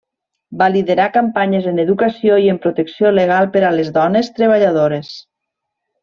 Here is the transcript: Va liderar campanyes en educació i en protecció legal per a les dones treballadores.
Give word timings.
Va 0.59 0.67
liderar 0.75 1.03
campanyes 1.17 1.67
en 1.73 1.83
educació 1.83 2.37
i 2.45 2.49
en 2.55 2.59
protecció 2.65 3.11
legal 3.21 3.49
per 3.57 3.61
a 3.67 3.73
les 3.79 3.91
dones 4.01 4.31
treballadores. 4.39 5.13